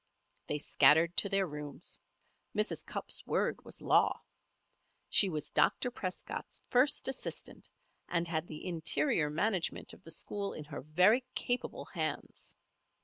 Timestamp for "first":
6.71-7.07